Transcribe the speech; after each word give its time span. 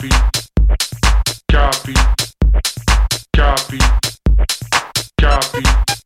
copy, 0.00 0.08
copy, 1.50 1.94
copy, 3.36 3.78
copy. 5.20 5.99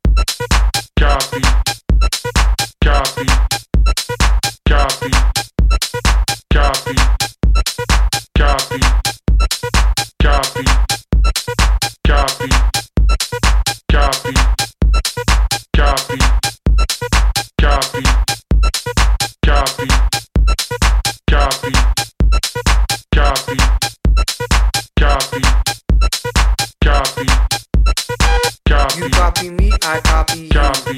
Me, 29.43 29.71
I 29.83 30.01
copy 30.01 30.41
you. 30.41 30.51
Copy. 30.51 30.95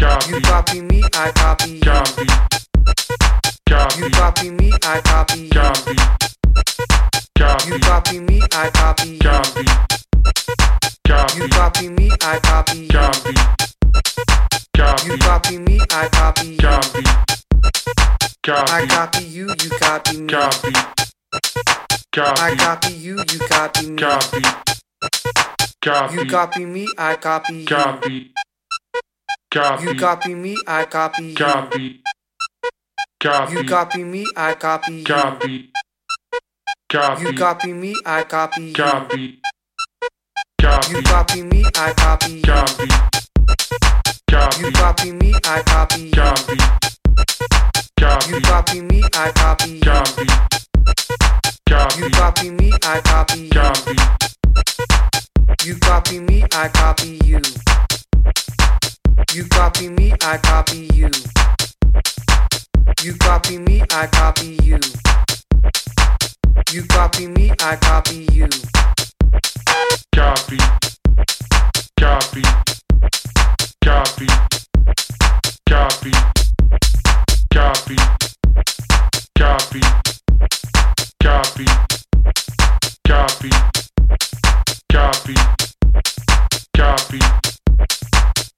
Copy. 0.00 0.30
You 0.30 0.40
copy 0.40 0.80
me, 0.80 1.02
I 1.14 1.30
copy 1.32 1.70
you. 1.70 1.80
Copy. 1.80 2.26
Copy. 3.68 4.00
You 4.00 4.10
copy 4.10 4.50
me, 4.50 4.72
I 4.82 5.00
copy 5.02 5.40
you. 5.40 5.50
Copy. 5.50 5.94
Copy. 7.38 7.68
You 7.68 7.78
copy 7.80 8.18
me, 8.18 8.40
I 8.52 8.70
copy 8.70 9.08
you. 9.10 9.18
Copy. 9.18 9.64
Copy. 11.06 11.38
You 11.38 11.48
copy 11.48 11.88
me, 11.88 12.10
I 12.22 12.38
copy 12.40 12.78
you. 12.78 12.88
Copy. 12.88 13.34
Copy. 14.76 15.08
You 15.08 15.18
copy 15.18 15.58
me, 15.58 15.80
I 15.90 16.08
copy 16.08 16.48
you. 16.48 16.56
Copy. 16.58 17.02
Copy. 18.42 19.24
You 19.24 19.48
you 19.48 19.70
copy 19.78 20.20
me, 20.20 20.34
I 22.38 22.54
copy 22.56 22.92
you. 22.92 23.16
You 23.18 23.38
copy. 23.48 23.90
me. 23.90 23.96
Copy. 23.96 24.85
You 25.86 26.26
copy 26.26 26.64
me, 26.64 26.88
I 26.98 27.14
copy 27.14 27.58
you. 27.58 27.66
Copy. 27.66 28.32
Me, 28.34 28.34
I 29.52 29.54
copy. 29.54 29.84
You 29.86 29.94
copy 29.94 30.34
me, 30.34 30.66
I 30.66 30.84
copy 30.84 31.22
you. 31.22 31.34
Copy. 31.36 32.10
Me, 34.02 34.24
I 34.34 34.54
copy. 34.54 34.94
You 37.22 37.32
copy 37.34 37.72
me, 37.72 37.94
I 38.04 38.24
copy 38.24 38.62
you. 38.64 38.74
Copy. 38.74 39.38
Me, 45.12 45.32
I 45.46 45.62
copy. 45.62 46.06
You 48.28 48.40
copy 48.42 48.80
me, 48.80 49.02
I 49.14 49.30
copy 49.30 49.70
you. 49.70 49.92
You 51.96 52.10
copy 52.10 52.50
me, 52.50 52.72
I 52.82 53.00
copy 53.04 53.38
you. 53.38 53.50
Copy. 53.52 53.96
Copy. 70.16 70.56
Copy. 72.00 72.42
Copy. 73.84 74.26
Copy. 75.68 76.26
Copy. 77.54 77.96
Copy. 79.38 79.80
Copy. 81.22 81.66
Copy 83.06 83.95
copy, 84.92 85.34
copy, 86.76 87.18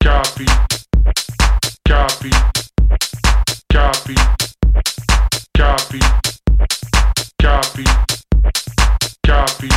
copy, 0.03 0.47
copy, 1.87 2.31
copy, 3.73 4.15
copy, 5.57 6.01
copy, 7.41 7.85
copy. 9.27 9.69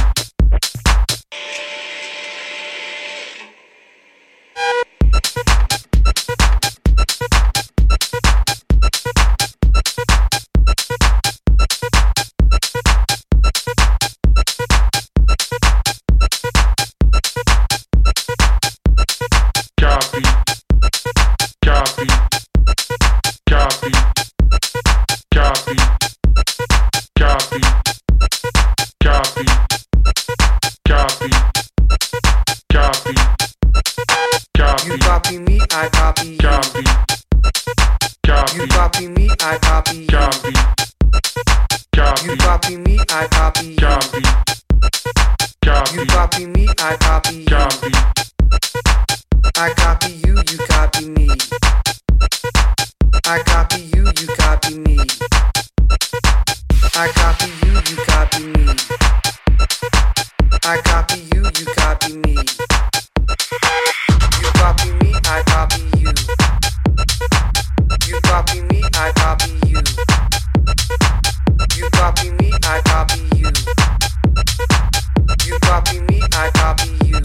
I 39.43 39.57
copy 39.57 39.97
you. 39.97 40.07
Copy. 40.07 40.49
You 42.23 42.37
Copy. 42.37 42.37
copy 42.37 42.77
me, 42.77 42.99
I 43.09 43.27
copy 43.27 43.67
you. 43.69 43.75
Copy. 43.77 44.19
You 45.65 46.05
Copy. 46.05 46.05
copy 46.05 46.45
me, 46.45 46.67
I 46.77 46.95
copy. 46.97 47.45
Copy. 47.45 47.91
I 49.55 49.73
copy 49.73 50.11
you, 50.13 50.35
you 50.35 50.57
copy 50.67 51.05
me. 51.09 51.29
I 53.25 53.41
copy 53.43 53.81
you, 53.81 54.05
you 54.05 54.27
copy 54.37 54.77
me. 54.77 54.97
I 56.93 57.07
copy 57.11 57.49
you, 57.65 57.73
you 57.89 57.97
copy 58.05 58.43
me. 58.45 58.75
I 60.63 60.81
copy 60.81 61.01
copy 61.11 61.20
copy 72.02 72.32
me, 72.32 72.52
I 72.64 72.82
copy 72.86 73.22
you. 73.38 73.52
You 75.45 75.60
copy 75.60 75.99
me, 75.99 76.20
I 76.34 76.49
copy 76.56 76.89
you. 77.06 77.22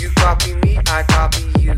You 0.00 0.10
copy 0.14 0.54
me, 0.62 0.78
I 0.86 1.02
copy 1.02 1.42
you. 1.58 1.74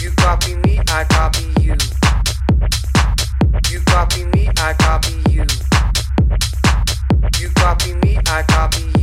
You 0.00 0.12
copy 0.12 0.54
me, 0.62 0.78
I 0.86 1.04
copy 1.10 1.46
you. 1.60 1.76
You 3.72 3.80
copy 3.86 4.24
me, 4.24 4.48
I 4.56 4.74
copy 4.74 5.14
you. 5.32 5.46
You 7.40 7.48
copy 7.56 7.94
me, 7.94 8.18
I 8.24 8.44
copy 8.44 8.97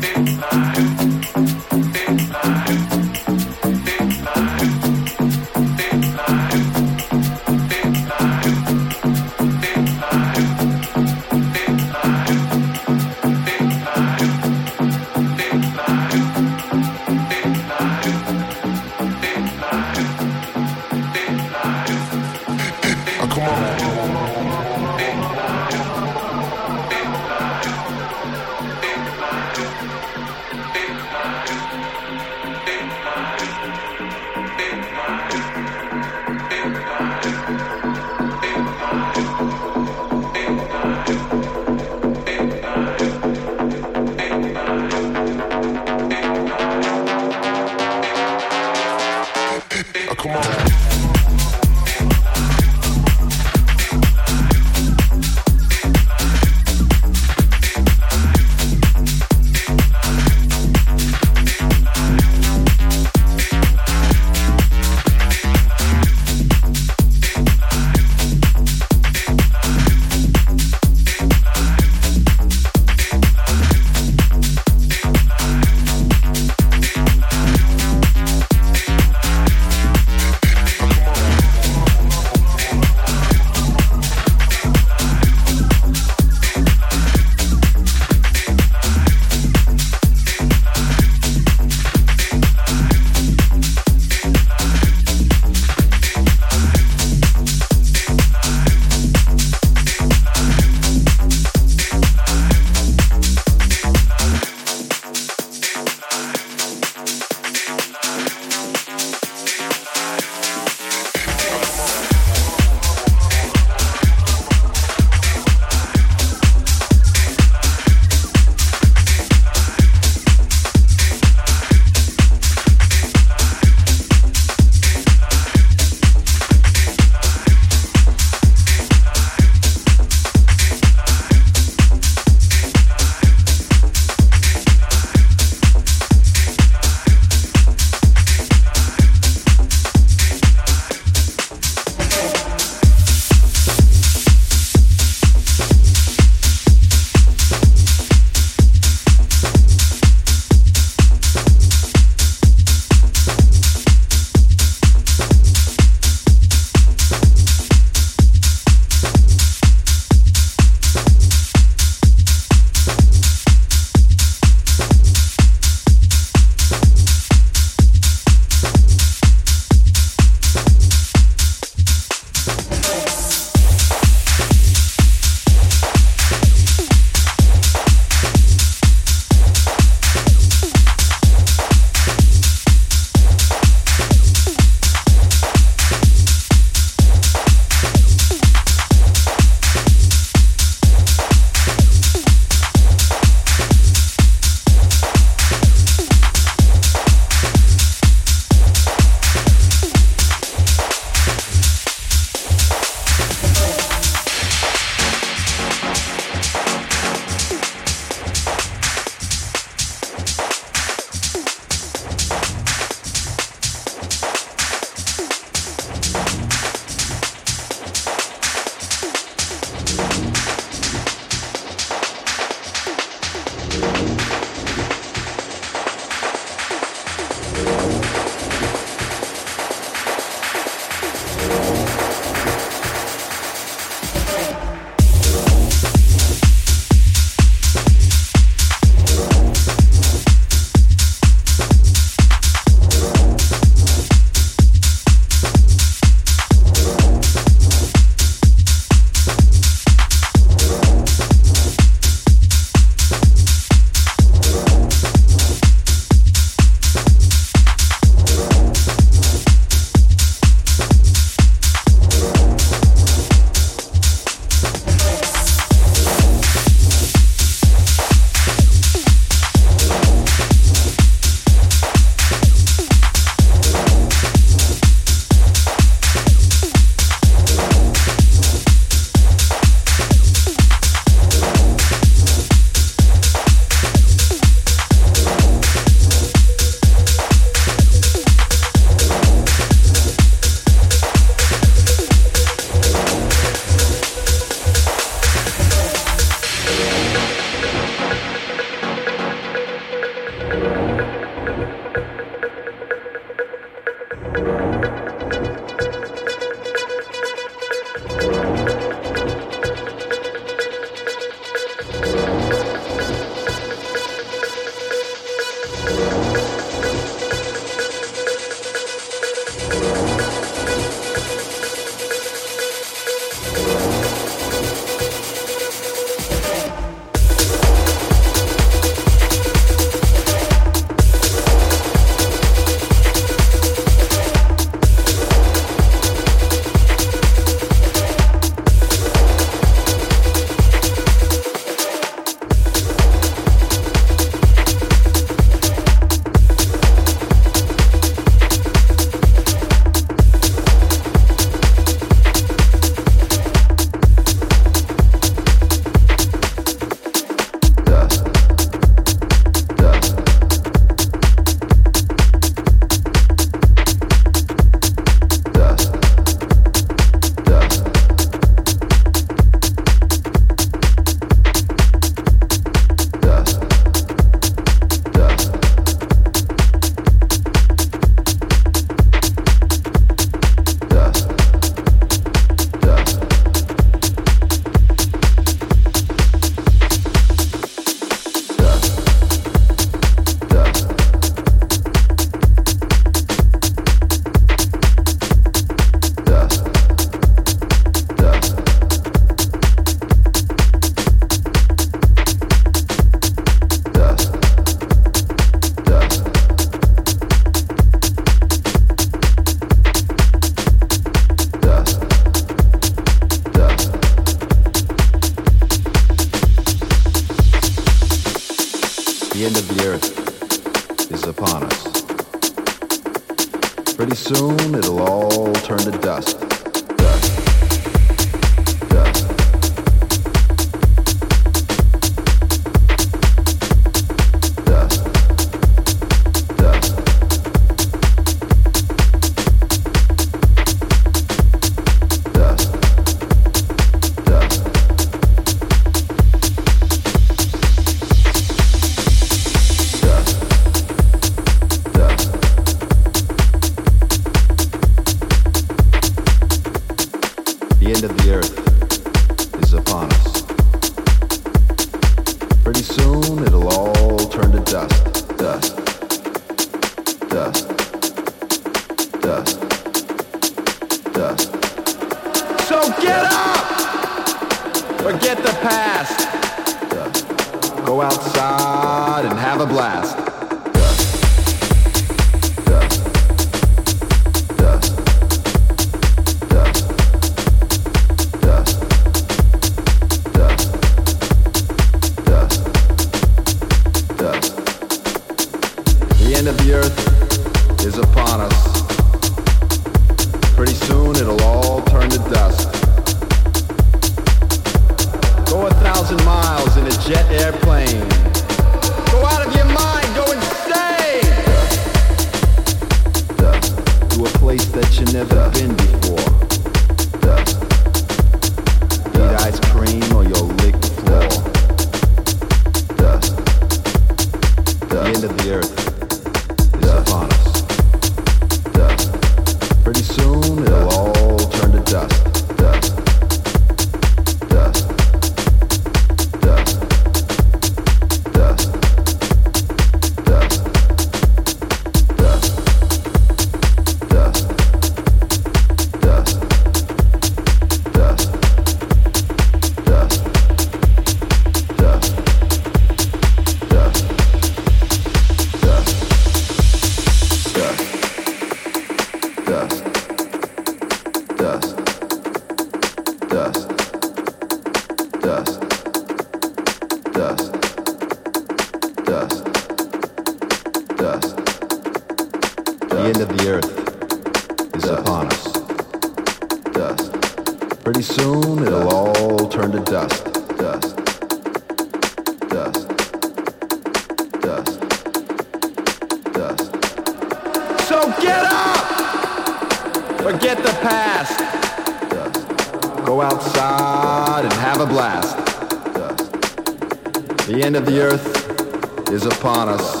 The 597.52 597.62
end 597.62 597.76
of 597.76 597.84
the 597.84 598.00
earth 598.00 599.10
is 599.10 599.26
upon 599.26 599.68
us. 599.68 600.00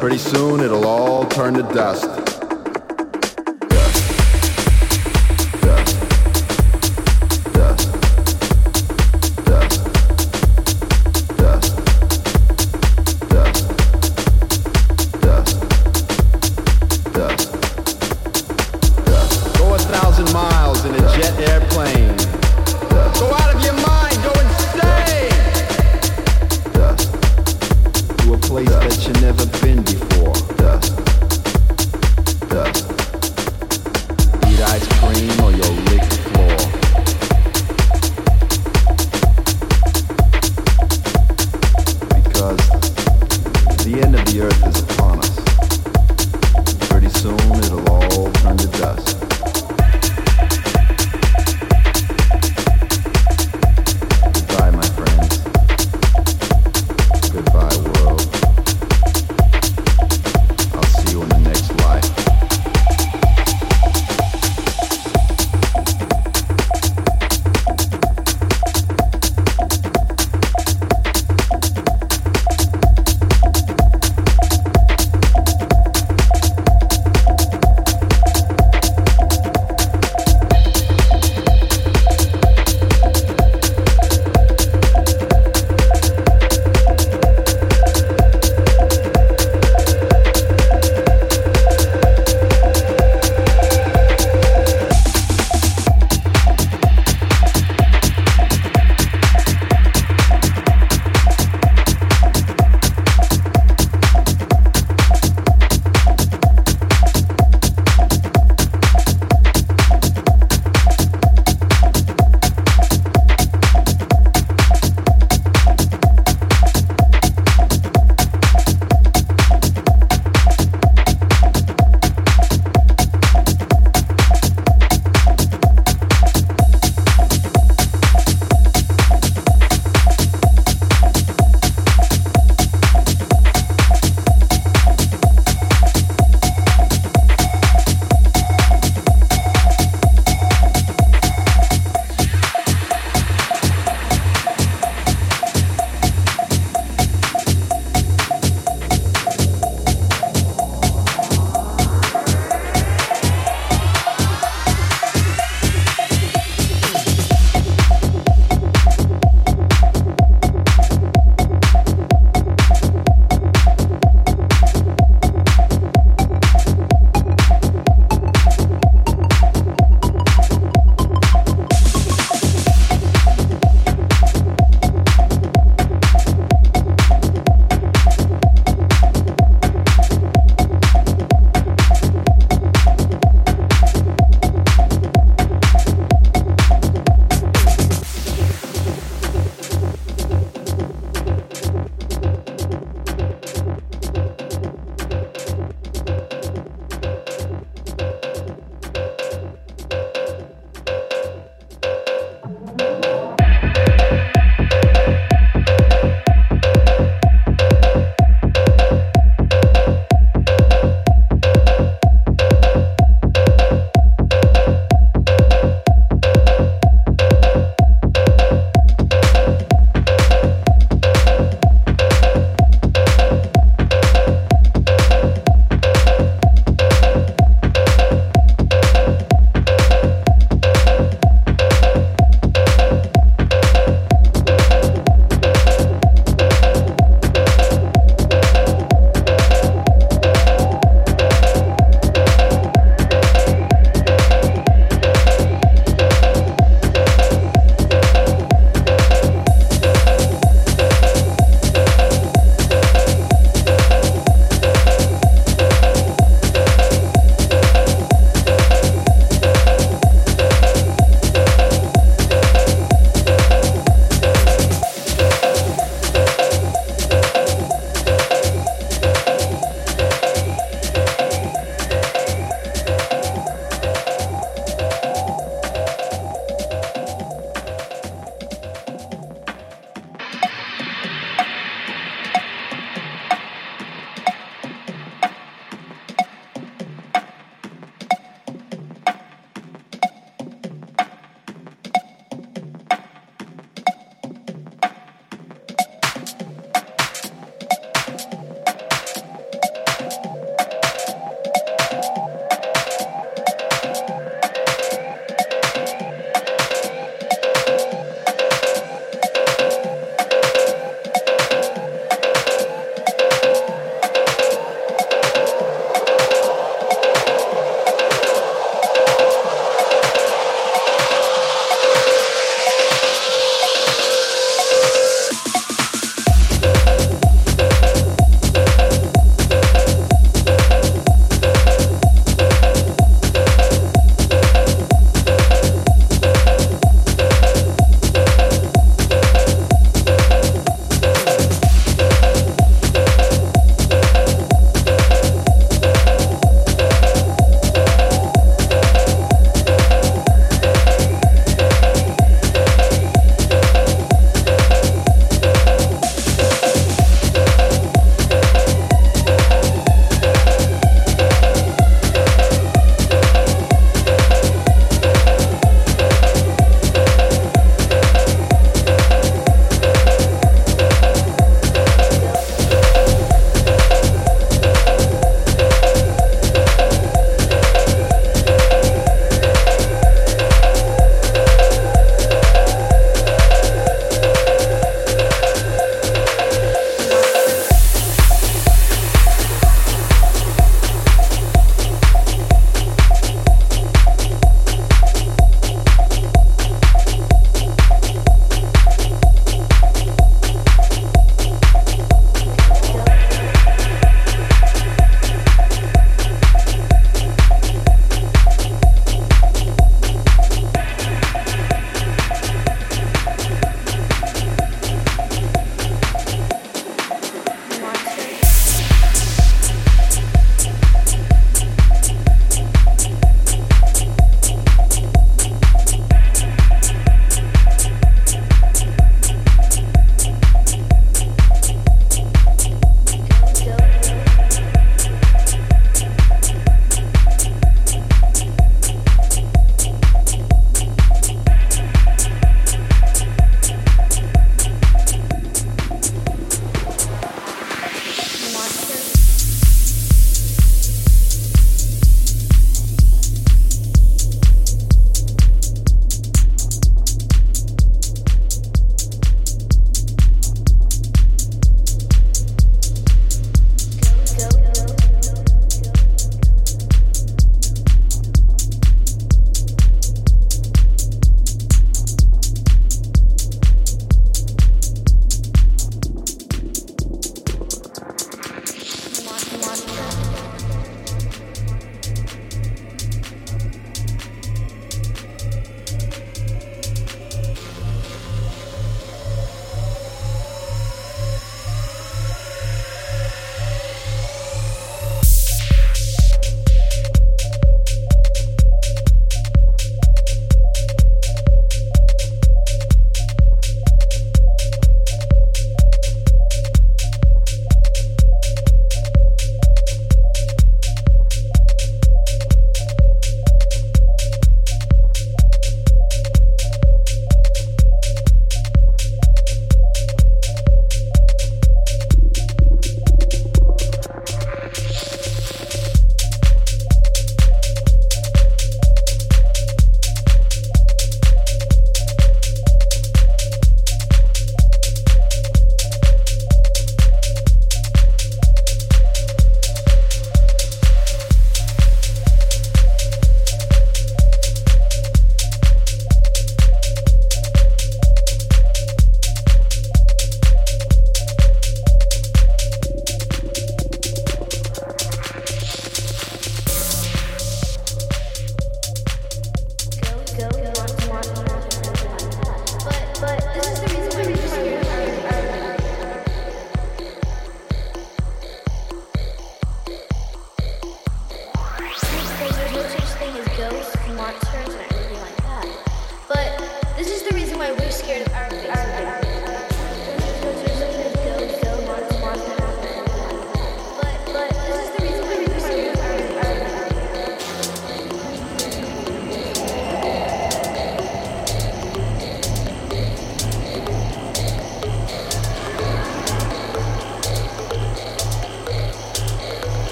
Pretty 0.00 0.16
soon 0.16 0.60
it'll 0.60 0.86
all 0.86 1.26
turn 1.26 1.52
to 1.52 1.62
dust. 1.62 2.17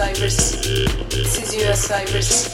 You. 0.00 1.74
Cyrus. 1.74 2.50